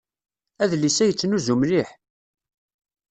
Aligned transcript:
Adlis-a 0.63 1.05
yettnuzu 1.05 1.55
mliḥ. 1.61 1.89